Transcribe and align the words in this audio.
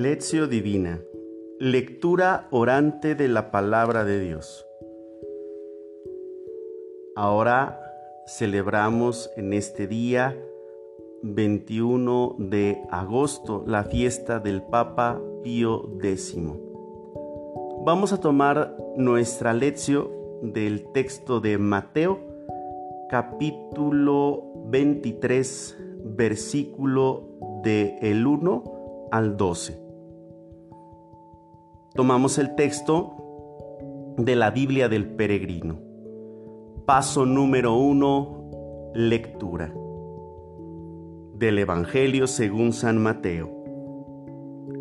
Lección 0.00 0.48
Divina. 0.48 1.00
Lectura 1.58 2.46
orante 2.52 3.16
de 3.16 3.26
la 3.26 3.50
palabra 3.50 4.04
de 4.04 4.20
Dios. 4.20 4.64
Ahora 7.16 7.80
celebramos 8.24 9.28
en 9.36 9.52
este 9.52 9.88
día 9.88 10.40
21 11.24 12.36
de 12.38 12.80
agosto 12.92 13.64
la 13.66 13.82
fiesta 13.82 14.38
del 14.38 14.62
Papa 14.62 15.20
Pío 15.42 15.90
X. 16.00 16.36
Vamos 17.84 18.12
a 18.12 18.20
tomar 18.20 18.76
nuestra 18.96 19.52
lección 19.52 20.08
del 20.42 20.92
texto 20.92 21.40
de 21.40 21.58
Mateo 21.58 22.20
capítulo 23.10 24.44
23 24.66 25.76
versículo 26.04 27.24
de 27.64 27.98
el 28.00 28.28
1 28.28 29.08
al 29.10 29.36
12. 29.36 29.87
Tomamos 31.98 32.38
el 32.38 32.54
texto 32.54 33.16
de 34.18 34.36
la 34.36 34.52
Biblia 34.52 34.88
del 34.88 35.16
Peregrino. 35.16 35.80
Paso 36.86 37.26
número 37.26 37.74
1, 37.74 38.92
lectura. 38.94 39.74
Del 41.34 41.58
Evangelio 41.58 42.28
según 42.28 42.72
San 42.72 43.02
Mateo. 43.02 43.50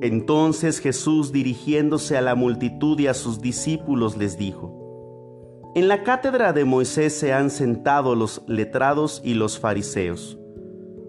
Entonces 0.04 0.78
Jesús, 0.78 1.32
dirigiéndose 1.32 2.18
a 2.18 2.22
la 2.22 2.36
multitud 2.36 3.00
y 3.00 3.08
a 3.08 3.16
sus 3.16 3.42
discípulos, 3.42 4.16
les 4.16 4.38
dijo, 4.38 5.72
En 5.74 5.88
la 5.88 6.04
cátedra 6.04 6.54
de 6.54 6.66
Moisés 6.66 7.18
se 7.18 7.34
han 7.34 7.50
sentado 7.50 8.14
los 8.14 8.44
letrados 8.48 9.24
y 9.26 9.34
los 9.34 9.58
fariseos. 9.58 10.38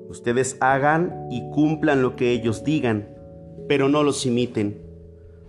Ustedes 0.08 0.56
hagan 0.60 1.26
y 1.30 1.50
cumplan 1.50 2.00
lo 2.00 2.16
que 2.16 2.32
ellos 2.32 2.64
digan, 2.64 3.14
pero 3.68 3.90
no 3.90 4.02
los 4.02 4.24
imiten, 4.24 4.87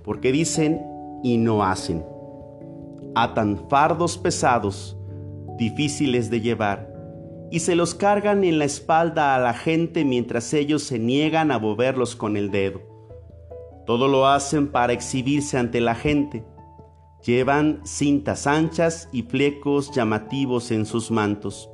porque 0.10 0.32
dicen 0.32 0.82
y 1.22 1.38
no 1.38 1.64
hacen. 1.64 2.04
Atan 3.14 3.70
fardos 3.70 4.18
pesados, 4.18 4.98
difíciles 5.60 6.32
de 6.32 6.42
llevar, 6.42 6.92
y 7.52 7.60
se 7.60 7.76
los 7.76 7.94
cargan 7.94 8.44
en 8.44 8.58
la 8.58 8.66
espalda 8.66 9.36
a 9.36 9.40
la 9.40 9.54
gente 9.54 10.06
mientras 10.06 10.52
ellos 10.56 10.82
se 10.82 10.98
niegan 10.98 11.52
a 11.52 11.60
moverlos 11.60 12.16
con 12.16 12.38
el 12.38 12.50
dedo. 12.50 12.82
Todo 13.86 14.08
lo 14.08 14.26
hacen 14.26 14.70
para 14.72 14.94
exhibirse 14.94 15.60
ante 15.60 15.80
la 15.80 15.94
gente. 15.94 16.44
Llevan 17.24 17.82
cintas 17.86 18.48
anchas 18.48 19.10
y 19.12 19.22
flecos 19.22 19.92
llamativos 19.92 20.72
en 20.72 20.88
sus 20.88 21.12
mantos 21.12 21.70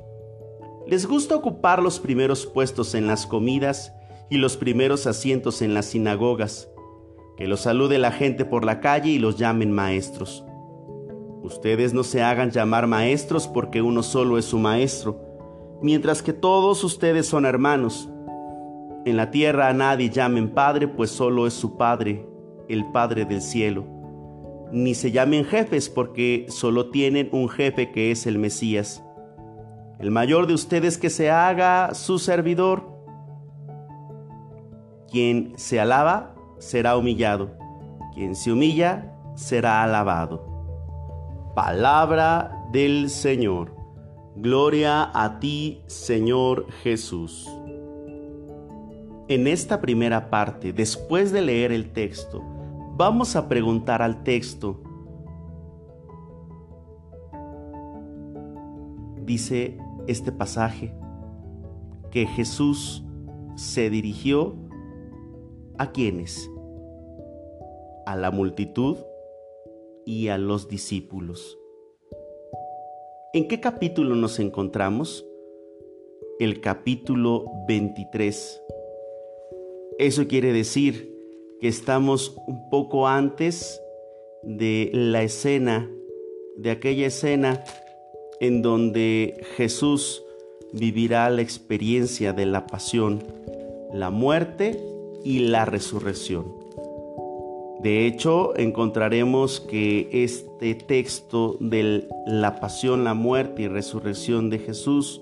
les 0.86 1.04
gusta 1.04 1.34
ocupar 1.34 1.82
los 1.82 1.98
primeros 1.98 2.46
puestos 2.46 2.94
en 2.94 3.08
las 3.08 3.26
comidas 3.26 3.92
y 4.30 4.36
los 4.36 4.56
primeros 4.56 5.08
asientos 5.08 5.60
en 5.60 5.74
las 5.74 5.86
sinagogas, 5.86 6.68
que 7.36 7.46
los 7.46 7.60
salude 7.60 7.98
la 7.98 8.12
gente 8.12 8.44
por 8.44 8.64
la 8.64 8.80
calle 8.80 9.10
y 9.10 9.18
los 9.18 9.36
llamen 9.36 9.72
maestros. 9.72 10.44
Ustedes 11.42 11.92
no 11.92 12.02
se 12.02 12.22
hagan 12.22 12.50
llamar 12.50 12.86
maestros 12.86 13.46
porque 13.46 13.82
uno 13.82 14.02
solo 14.02 14.38
es 14.38 14.46
su 14.46 14.58
maestro, 14.58 15.20
mientras 15.82 16.22
que 16.22 16.32
todos 16.32 16.82
ustedes 16.82 17.26
son 17.26 17.44
hermanos. 17.44 18.08
En 19.04 19.16
la 19.16 19.30
tierra 19.30 19.68
a 19.68 19.72
nadie 19.72 20.10
llamen 20.10 20.48
Padre, 20.48 20.88
pues 20.88 21.10
solo 21.10 21.46
es 21.46 21.52
su 21.52 21.76
Padre, 21.76 22.26
el 22.68 22.90
Padre 22.90 23.26
del 23.26 23.42
cielo. 23.42 23.86
Ni 24.72 24.94
se 24.94 25.12
llamen 25.12 25.44
jefes 25.44 25.88
porque 25.88 26.46
solo 26.48 26.90
tienen 26.90 27.28
un 27.30 27.48
jefe 27.48 27.92
que 27.92 28.10
es 28.10 28.26
el 28.26 28.38
Mesías. 28.38 29.04
El 30.00 30.10
mayor 30.10 30.46
de 30.46 30.54
ustedes 30.54 30.98
que 30.98 31.10
se 31.10 31.30
haga 31.30 31.94
su 31.94 32.18
servidor. 32.18 32.88
Quien 35.08 35.52
se 35.56 35.78
alaba 35.78 36.35
será 36.58 36.96
humillado. 36.96 37.50
Quien 38.14 38.34
se 38.34 38.52
humilla 38.52 39.12
será 39.34 39.82
alabado. 39.82 40.44
Palabra 41.54 42.66
del 42.72 43.10
Señor. 43.10 43.74
Gloria 44.36 45.10
a 45.14 45.38
ti, 45.38 45.82
Señor 45.86 46.70
Jesús. 46.82 47.48
En 49.28 49.46
esta 49.46 49.80
primera 49.80 50.30
parte, 50.30 50.72
después 50.72 51.32
de 51.32 51.42
leer 51.42 51.72
el 51.72 51.92
texto, 51.92 52.42
vamos 52.96 53.34
a 53.34 53.48
preguntar 53.48 54.02
al 54.02 54.22
texto, 54.22 54.80
dice 59.24 59.78
este 60.06 60.30
pasaje 60.30 60.94
que 62.10 62.26
Jesús 62.26 63.04
se 63.56 63.90
dirigió 63.90 64.54
a 65.78 65.92
quienes? 65.92 66.50
A 68.06 68.16
la 68.16 68.30
multitud 68.30 68.98
y 70.04 70.28
a 70.28 70.38
los 70.38 70.68
discípulos. 70.68 71.58
¿En 73.32 73.48
qué 73.48 73.60
capítulo 73.60 74.14
nos 74.14 74.38
encontramos? 74.38 75.26
El 76.38 76.60
capítulo 76.60 77.44
23. 77.68 78.62
Eso 79.98 80.26
quiere 80.26 80.52
decir 80.52 81.14
que 81.60 81.68
estamos 81.68 82.36
un 82.46 82.70
poco 82.70 83.08
antes 83.08 83.80
de 84.42 84.90
la 84.92 85.22
escena, 85.22 85.90
de 86.56 86.70
aquella 86.70 87.08
escena 87.08 87.64
en 88.40 88.62
donde 88.62 89.44
Jesús 89.56 90.22
vivirá 90.72 91.28
la 91.30 91.42
experiencia 91.42 92.32
de 92.32 92.46
la 92.46 92.66
pasión, 92.66 93.22
la 93.92 94.10
muerte 94.10 94.95
y 95.26 95.40
la 95.40 95.64
resurrección. 95.64 96.44
De 97.80 98.06
hecho, 98.06 98.56
encontraremos 98.56 99.60
que 99.60 100.08
este 100.12 100.76
texto 100.76 101.56
de 101.58 102.08
la 102.26 102.60
pasión, 102.60 103.02
la 103.02 103.14
muerte 103.14 103.62
y 103.62 103.68
resurrección 103.68 104.50
de 104.50 104.60
Jesús, 104.60 105.20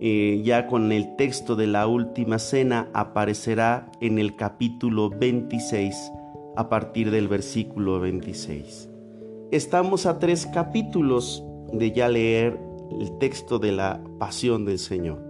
eh, 0.00 0.40
ya 0.42 0.66
con 0.66 0.92
el 0.92 1.14
texto 1.16 1.56
de 1.56 1.66
la 1.66 1.86
última 1.86 2.38
cena, 2.38 2.88
aparecerá 2.94 3.92
en 4.00 4.18
el 4.18 4.34
capítulo 4.34 5.10
26 5.10 6.10
a 6.56 6.70
partir 6.70 7.10
del 7.10 7.28
versículo 7.28 8.00
26. 8.00 8.88
Estamos 9.50 10.06
a 10.06 10.18
tres 10.18 10.46
capítulos 10.46 11.44
de 11.70 11.92
ya 11.92 12.08
leer 12.08 12.58
el 12.98 13.18
texto 13.18 13.58
de 13.58 13.72
la 13.72 14.02
pasión 14.18 14.64
del 14.64 14.78
Señor. 14.78 15.22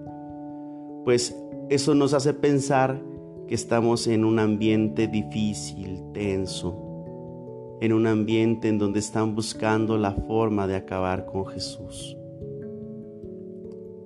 Pues 1.04 1.36
eso 1.68 1.96
nos 1.96 2.14
hace 2.14 2.32
pensar 2.32 3.09
que 3.50 3.56
estamos 3.56 4.06
en 4.06 4.24
un 4.24 4.38
ambiente 4.38 5.08
difícil, 5.08 6.04
tenso, 6.14 7.78
en 7.80 7.92
un 7.92 8.06
ambiente 8.06 8.68
en 8.68 8.78
donde 8.78 9.00
están 9.00 9.34
buscando 9.34 9.98
la 9.98 10.12
forma 10.12 10.68
de 10.68 10.76
acabar 10.76 11.26
con 11.26 11.46
Jesús. 11.46 12.16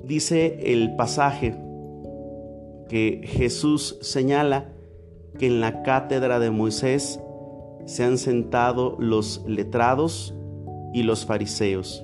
Dice 0.03 0.73
el 0.73 0.97
pasaje 0.97 1.55
que 2.89 3.21
Jesús 3.23 3.99
señala 4.01 4.73
que 5.39 5.49
en 5.49 5.61
la 5.61 5.83
cátedra 5.83 6.39
de 6.39 6.51
Moisés 6.51 7.21
se 7.85 8.03
han 8.03 8.17
sentado 8.17 8.97
los 8.99 9.45
letrados 9.47 10.35
y 10.95 11.03
los 11.03 11.27
fariseos. 11.27 12.03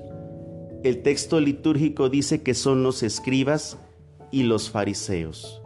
El 0.83 1.01
texto 1.01 1.39
litúrgico 1.39 2.07
dice 2.07 2.43
que 2.43 2.53
son 2.53 2.83
los 2.83 3.01
escribas 3.01 3.79
y 4.29 4.43
los 4.43 4.69
fariseos. 4.69 5.60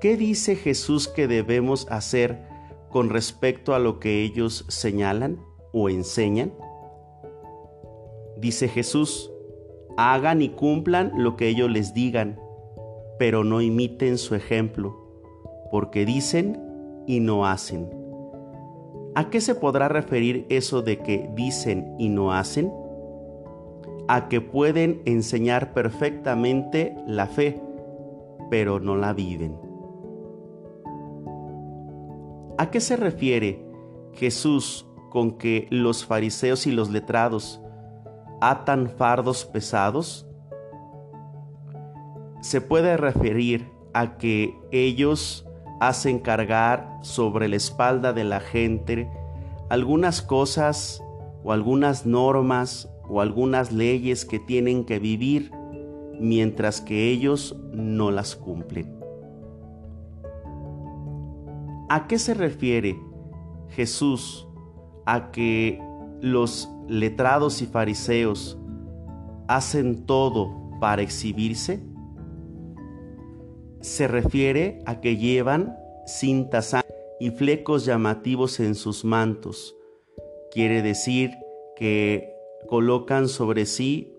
¿Qué 0.00 0.16
dice 0.16 0.56
Jesús 0.56 1.08
que 1.08 1.26
debemos 1.26 1.86
hacer 1.90 2.42
con 2.90 3.10
respecto 3.10 3.74
a 3.74 3.78
lo 3.78 3.98
que 3.98 4.22
ellos 4.22 4.64
señalan 4.68 5.40
o 5.72 5.88
enseñan? 5.88 6.52
Dice 8.36 8.68
Jesús, 8.68 9.32
hagan 9.96 10.42
y 10.42 10.50
cumplan 10.50 11.12
lo 11.16 11.36
que 11.36 11.48
ellos 11.48 11.70
les 11.70 11.94
digan, 11.94 12.38
pero 13.18 13.44
no 13.44 13.60
imiten 13.60 14.18
su 14.18 14.34
ejemplo, 14.34 14.96
porque 15.70 16.04
dicen 16.04 16.62
y 17.06 17.20
no 17.20 17.46
hacen. 17.46 17.90
¿A 19.14 19.30
qué 19.30 19.40
se 19.40 19.54
podrá 19.54 19.88
referir 19.88 20.46
eso 20.48 20.82
de 20.82 20.98
que 20.98 21.28
dicen 21.34 21.94
y 21.98 22.08
no 22.08 22.32
hacen? 22.32 22.72
a 24.08 24.28
que 24.28 24.40
pueden 24.40 25.02
enseñar 25.04 25.74
perfectamente 25.74 26.96
la 27.06 27.26
fe, 27.26 27.60
pero 28.50 28.80
no 28.80 28.96
la 28.96 29.12
viven. 29.12 29.67
¿A 32.58 32.72
qué 32.72 32.80
se 32.80 32.96
refiere 32.96 33.64
Jesús 34.14 34.84
con 35.10 35.38
que 35.38 35.68
los 35.70 36.04
fariseos 36.04 36.66
y 36.66 36.72
los 36.72 36.90
letrados 36.90 37.60
atan 38.40 38.90
fardos 38.90 39.44
pesados? 39.44 40.26
Se 42.40 42.60
puede 42.60 42.96
referir 42.96 43.70
a 43.94 44.18
que 44.18 44.58
ellos 44.72 45.46
hacen 45.78 46.18
cargar 46.18 46.98
sobre 47.02 47.46
la 47.46 47.54
espalda 47.54 48.12
de 48.12 48.24
la 48.24 48.40
gente 48.40 49.08
algunas 49.70 50.20
cosas 50.20 51.00
o 51.44 51.52
algunas 51.52 52.06
normas 52.06 52.90
o 53.08 53.20
algunas 53.20 53.70
leyes 53.70 54.24
que 54.24 54.40
tienen 54.40 54.84
que 54.84 54.98
vivir 54.98 55.52
mientras 56.18 56.80
que 56.80 57.08
ellos 57.08 57.54
no 57.70 58.10
las 58.10 58.34
cumplen. 58.34 58.97
¿A 61.90 62.06
qué 62.06 62.18
se 62.18 62.34
refiere 62.34 63.00
Jesús 63.70 64.46
a 65.06 65.30
que 65.30 65.80
los 66.20 66.68
letrados 66.86 67.62
y 67.62 67.66
fariseos 67.66 68.58
hacen 69.46 70.04
todo 70.04 70.70
para 70.80 71.02
exhibirse? 71.02 71.82
Se 73.80 74.06
refiere 74.06 74.80
a 74.84 75.00
que 75.00 75.16
llevan 75.16 75.76
cintas 76.06 76.76
y 77.20 77.30
flecos 77.30 77.86
llamativos 77.86 78.60
en 78.60 78.74
sus 78.74 79.04
mantos. 79.04 79.74
Quiere 80.50 80.82
decir 80.82 81.30
que 81.76 82.34
colocan 82.66 83.28
sobre 83.28 83.64
sí 83.64 84.14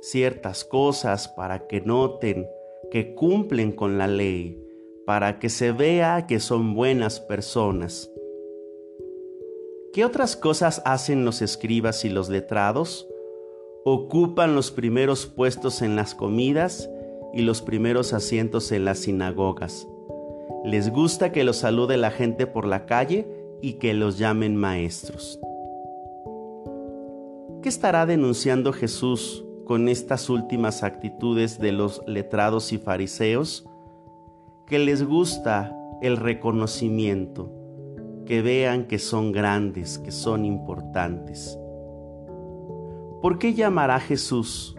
ciertas 0.00 0.64
cosas 0.64 1.28
para 1.28 1.66
que 1.68 1.80
noten 1.80 2.48
que 2.90 3.14
cumplen 3.14 3.72
con 3.72 3.98
la 3.98 4.06
ley, 4.06 4.63
para 5.06 5.38
que 5.38 5.48
se 5.48 5.72
vea 5.72 6.26
que 6.26 6.40
son 6.40 6.74
buenas 6.74 7.20
personas. 7.20 8.10
¿Qué 9.92 10.04
otras 10.04 10.36
cosas 10.36 10.82
hacen 10.84 11.24
los 11.24 11.42
escribas 11.42 12.04
y 12.04 12.08
los 12.08 12.28
letrados? 12.28 13.06
Ocupan 13.84 14.54
los 14.54 14.70
primeros 14.70 15.26
puestos 15.26 15.82
en 15.82 15.94
las 15.94 16.14
comidas 16.14 16.88
y 17.32 17.42
los 17.42 17.62
primeros 17.62 18.12
asientos 18.12 18.72
en 18.72 18.84
las 18.84 19.00
sinagogas. 19.00 19.86
Les 20.64 20.90
gusta 20.90 21.30
que 21.32 21.44
los 21.44 21.58
salude 21.58 21.96
la 21.96 22.10
gente 22.10 22.46
por 22.46 22.66
la 22.66 22.86
calle 22.86 23.26
y 23.60 23.74
que 23.74 23.92
los 23.92 24.18
llamen 24.18 24.56
maestros. 24.56 25.38
¿Qué 27.62 27.68
estará 27.68 28.06
denunciando 28.06 28.72
Jesús 28.72 29.44
con 29.64 29.88
estas 29.88 30.28
últimas 30.28 30.82
actitudes 30.82 31.58
de 31.58 31.72
los 31.72 32.02
letrados 32.06 32.72
y 32.72 32.78
fariseos? 32.78 33.66
Que 34.66 34.78
les 34.78 35.02
gusta 35.04 35.76
el 36.00 36.16
reconocimiento, 36.16 37.52
que 38.24 38.42
vean 38.42 38.86
que 38.86 38.98
son 38.98 39.32
grandes, 39.32 39.98
que 39.98 40.10
son 40.10 40.44
importantes. 40.44 41.58
¿Por 43.20 43.38
qué 43.38 43.54
llamará 43.54 44.00
Jesús 44.00 44.76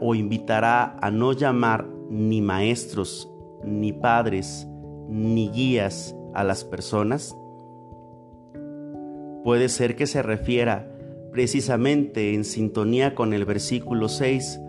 o 0.00 0.14
invitará 0.14 0.96
a 1.00 1.10
no 1.10 1.32
llamar 1.32 1.86
ni 2.10 2.40
maestros, 2.40 3.32
ni 3.64 3.92
padres, 3.92 4.68
ni 5.08 5.48
guías 5.50 6.16
a 6.34 6.44
las 6.44 6.64
personas? 6.64 7.36
Puede 9.44 9.68
ser 9.68 9.96
que 9.96 10.06
se 10.06 10.22
refiera 10.22 10.92
precisamente 11.32 12.34
en 12.34 12.44
sintonía 12.44 13.14
con 13.14 13.32
el 13.32 13.44
versículo 13.44 14.08
6, 14.08 14.60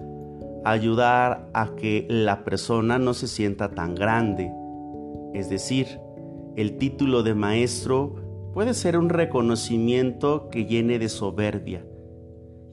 ayudar 0.71 1.49
a 1.53 1.75
que 1.75 2.05
la 2.09 2.43
persona 2.43 2.99
no 2.99 3.13
se 3.13 3.27
sienta 3.27 3.71
tan 3.71 3.95
grande. 3.95 4.51
Es 5.33 5.49
decir, 5.49 5.99
el 6.55 6.77
título 6.77 7.23
de 7.23 7.35
maestro 7.35 8.15
puede 8.53 8.73
ser 8.73 8.97
un 8.97 9.09
reconocimiento 9.09 10.49
que 10.49 10.65
llene 10.65 10.99
de 10.99 11.09
soberbia 11.09 11.85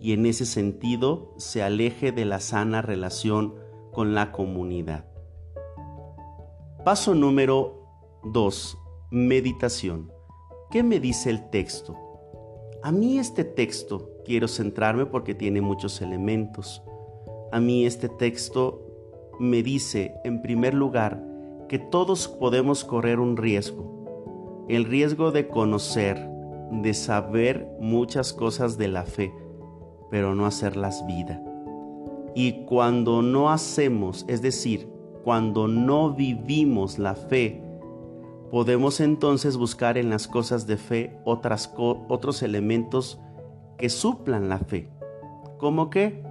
y 0.01 0.13
en 0.13 0.27
ese 0.27 0.45
sentido 0.45 1.35
se 1.39 1.63
aleje 1.63 2.13
de 2.13 2.25
la 2.25 2.41
sana 2.41 2.83
relación 2.83 3.55
con 3.93 4.15
la 4.15 4.33
comunidad. 4.33 5.07
Paso 6.85 7.15
número 7.15 7.87
2. 8.25 8.79
Meditación. 9.11 10.13
¿Qué 10.71 10.83
me 10.83 11.01
dice 11.01 11.31
el 11.31 11.49
texto? 11.49 11.97
A 12.83 12.93
mí 12.93 13.19
este 13.19 13.45
texto 13.45 14.11
quiero 14.27 14.49
centrarme 14.49 15.07
porque 15.07 15.35
tiene 15.35 15.63
muchos 15.63 16.03
elementos. 16.03 16.83
A 17.55 17.61
mí 17.61 17.87
este 17.87 18.09
texto 18.09 18.83
me 19.39 19.63
dice, 19.63 20.17
en 20.25 20.43
primer 20.43 20.75
lugar, 20.75 21.25
que 21.69 21.79
todos 21.79 22.27
podemos 22.27 22.85
correr 22.85 23.21
un 23.21 23.37
riesgo. 23.37 24.67
El 24.69 24.85
riesgo 24.85 25.31
de 25.31 25.47
conocer, 25.47 26.19
de 26.73 26.93
saber 26.95 27.69
muchas 27.79 28.33
cosas 28.33 28.77
de 28.77 28.89
la 28.89 29.05
fe, 29.05 29.33
pero 30.11 30.35
no 30.35 30.47
hacerlas 30.47 31.07
vida. 31.07 31.41
Y 32.35 32.65
cuando 32.65 33.23
no 33.23 33.53
hacemos, 33.53 34.25
es 34.27 34.43
decir, 34.43 34.89
cuando 35.23 35.69
no 35.69 36.13
vivimos 36.13 36.99
la 36.99 37.15
fe, 37.15 37.63
podemos 38.51 38.99
entonces 38.99 39.57
buscar 39.57 39.97
en 39.97 40.11
las 40.11 40.27
cosas 40.27 40.67
de 40.67 40.77
fe 40.77 41.21
otras 41.25 41.73
otros 41.79 42.43
elementos 42.43 43.21
que 43.79 43.91
suplan 43.91 44.49
la 44.49 44.59
fe. 44.59 44.91
¿Cómo 45.59 45.89
qué? 45.89 46.24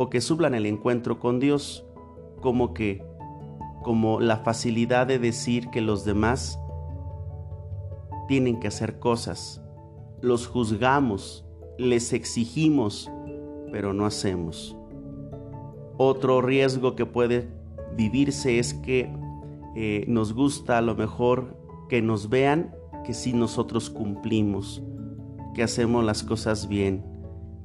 O 0.00 0.08
que 0.08 0.20
suplan 0.20 0.54
el 0.54 0.64
encuentro 0.64 1.18
con 1.18 1.40
Dios. 1.40 1.84
Como 2.40 2.72
que, 2.72 3.04
como 3.82 4.20
la 4.20 4.36
facilidad 4.38 5.08
de 5.08 5.18
decir 5.18 5.70
que 5.70 5.80
los 5.80 6.04
demás 6.04 6.60
tienen 8.28 8.60
que 8.60 8.68
hacer 8.68 9.00
cosas. 9.00 9.60
Los 10.20 10.46
juzgamos, 10.46 11.44
les 11.78 12.12
exigimos, 12.12 13.10
pero 13.72 13.92
no 13.92 14.06
hacemos. 14.06 14.76
Otro 15.96 16.42
riesgo 16.42 16.94
que 16.94 17.06
puede 17.06 17.48
vivirse 17.96 18.60
es 18.60 18.74
que 18.74 19.12
eh, 19.74 20.04
nos 20.06 20.32
gusta 20.32 20.78
a 20.78 20.82
lo 20.82 20.94
mejor 20.94 21.56
que 21.88 22.02
nos 22.02 22.28
vean 22.28 22.72
que 23.04 23.14
si 23.14 23.32
nosotros 23.32 23.90
cumplimos, 23.90 24.80
que 25.54 25.62
hacemos 25.62 26.04
las 26.04 26.22
cosas 26.22 26.68
bien, 26.68 27.04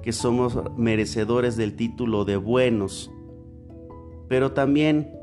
que 0.04 0.12
somos 0.12 0.60
merecedores 0.78 1.56
del 1.56 1.76
título 1.76 2.26
de 2.26 2.36
buenos, 2.36 3.10
pero 4.28 4.52
también 4.52 5.18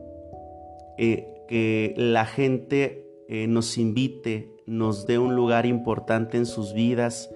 eh, 0.98 1.28
que 1.48 1.94
la 1.96 2.24
gente 2.24 3.06
eh, 3.28 3.46
nos 3.46 3.76
invite, 3.78 4.56
nos 4.66 5.06
dé 5.06 5.18
un 5.18 5.36
lugar 5.36 5.66
importante 5.66 6.38
en 6.38 6.46
sus 6.46 6.72
vidas, 6.72 7.30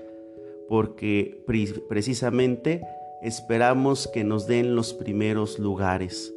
porque 0.69 1.45
precisamente 1.89 2.83
esperamos 3.23 4.09
que 4.09 4.25
nos 4.25 4.47
den 4.47 4.75
los 4.75 4.95
primeros 4.95 5.59
lugares. 5.59 6.35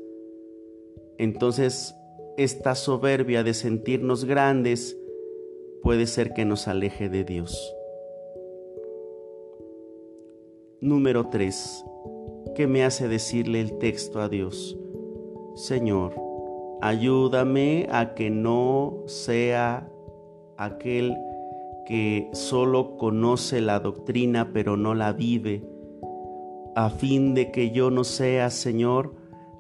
Entonces, 1.18 1.96
esta 2.38 2.76
soberbia 2.76 3.44
de 3.44 3.54
sentirnos 3.54 4.26
grandes 4.26 4.98
puede 5.82 6.06
ser 6.06 6.34
que 6.34 6.46
nos 6.46 6.68
aleje 6.68 7.10
de 7.10 7.24
Dios. 7.24 7.77
Número 10.82 11.26
3. 11.30 11.86
¿Qué 12.56 12.68
me 12.68 12.84
hace 12.84 13.08
decirle 13.08 13.62
el 13.62 13.80
texto 13.80 14.22
a 14.22 14.30
Dios? 14.30 14.78
Señor, 15.56 16.14
ayúdame 16.84 17.88
a 17.92 18.14
que 18.14 18.30
no 18.30 19.00
sea 19.08 19.90
aquel 20.56 21.18
que 21.88 22.30
solo 22.34 22.96
conoce 22.96 23.60
la 23.60 23.80
doctrina 23.80 24.52
pero 24.54 24.78
no 24.78 24.94
la 24.94 25.14
vive, 25.14 25.68
a 26.76 26.92
fin 26.92 27.34
de 27.34 27.52
que 27.52 27.72
yo 27.72 27.90
no 27.90 28.04
sea, 28.04 28.52
Señor, 28.52 29.16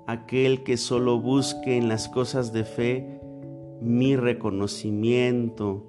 aquel 0.05 0.63
que 0.63 0.77
solo 0.77 1.19
busque 1.19 1.77
en 1.77 1.89
las 1.89 2.09
cosas 2.09 2.53
de 2.53 2.63
fe 2.63 3.19
mi 3.81 4.15
reconocimiento, 4.15 5.83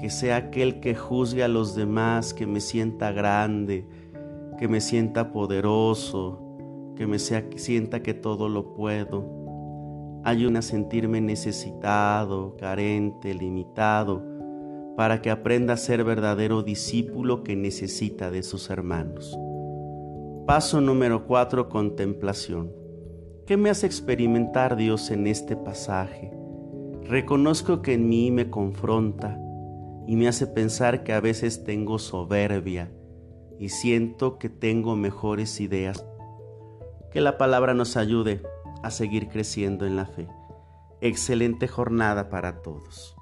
que 0.00 0.08
sea 0.08 0.36
aquel 0.36 0.80
que 0.80 0.94
juzgue 0.94 1.44
a 1.44 1.48
los 1.48 1.74
demás, 1.74 2.32
que 2.32 2.46
me 2.46 2.60
sienta 2.62 3.12
grande, 3.12 3.84
que 4.58 4.68
me 4.68 4.80
sienta 4.80 5.32
poderoso, 5.32 6.42
que 6.96 7.06
me 7.06 7.18
sienta 7.18 8.02
que 8.02 8.12
todo 8.12 8.48
lo 8.48 8.74
puedo. 8.74 9.24
Ayúdame 10.24 10.58
a 10.58 10.62
sentirme 10.62 11.20
necesitado, 11.20 12.56
carente, 12.56 13.32
limitado, 13.34 14.22
para 14.96 15.22
que 15.22 15.30
aprenda 15.30 15.74
a 15.74 15.76
ser 15.76 16.02
verdadero 16.02 16.64
discípulo 16.64 17.44
que 17.44 17.54
necesita 17.54 18.32
de 18.32 18.42
sus 18.42 18.68
hermanos. 18.68 19.38
Paso 20.44 20.80
número 20.80 21.24
4, 21.26 21.68
contemplación. 21.68 22.72
¿Qué 23.46 23.56
me 23.56 23.70
hace 23.70 23.86
experimentar 23.86 24.76
Dios 24.76 25.10
en 25.12 25.28
este 25.28 25.56
pasaje? 25.56 26.32
Reconozco 27.04 27.80
que 27.80 27.94
en 27.94 28.08
mí 28.08 28.32
me 28.32 28.50
confronta 28.50 29.40
y 30.06 30.16
me 30.16 30.26
hace 30.26 30.46
pensar 30.46 31.04
que 31.04 31.12
a 31.12 31.20
veces 31.20 31.64
tengo 31.64 31.98
soberbia 31.98 32.90
y 33.58 33.70
siento 33.70 34.38
que 34.38 34.48
tengo 34.48 34.96
mejores 34.96 35.60
ideas. 35.60 36.06
Que 37.10 37.20
la 37.20 37.38
palabra 37.38 37.74
nos 37.74 37.96
ayude 37.96 38.42
a 38.82 38.90
seguir 38.90 39.28
creciendo 39.28 39.86
en 39.86 39.96
la 39.96 40.06
fe. 40.06 40.28
Excelente 41.00 41.68
jornada 41.68 42.28
para 42.28 42.62
todos. 42.62 43.17